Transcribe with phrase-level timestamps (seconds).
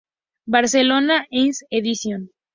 [0.47, 2.31] Barcelona: Lynx Edicions.